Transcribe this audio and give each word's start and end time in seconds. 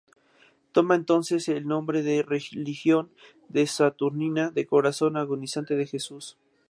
Toma 0.71 0.95
entonces 0.95 1.47
el 1.47 1.67
nombre 1.67 2.01
de 2.01 2.23
religión 2.23 3.11
de 3.49 3.67
Saturnina 3.67 4.49
del 4.49 4.65
Corazón 4.65 5.15
Agonizante 5.15 5.75
de 5.75 5.85
Jesús. 5.85 6.39